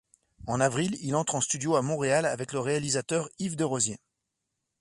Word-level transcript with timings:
En 0.47 0.59
avril, 0.61 0.97
il 1.03 1.13
entre 1.13 1.35
en 1.35 1.41
studio 1.41 1.75
à 1.75 1.83
Montréal 1.83 2.25
avec 2.25 2.53
le 2.53 2.59
réalisateur 2.59 3.29
Yves 3.37 3.55
Desrosiers. 3.55 3.99